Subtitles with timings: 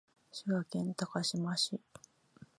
[0.31, 1.79] 滋賀県高島市